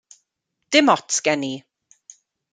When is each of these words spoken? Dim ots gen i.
Dim 0.75 0.87
ots 0.93 1.19
gen 1.27 1.43
i. 1.51 1.53